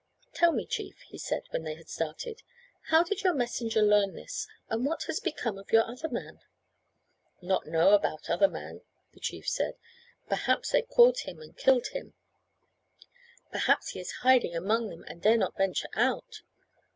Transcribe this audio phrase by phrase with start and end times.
[0.33, 2.41] "Tell me, chief," he said, when they had started,
[2.87, 6.39] "how did your messenger learn this, and what has become of your other man?"
[7.39, 8.81] "Not know about other man,"
[9.13, 9.75] the chief said.
[10.27, 12.15] "Perhaps they caught him and killed him;
[13.51, 16.41] perhaps he is hiding among them and dare not venture out.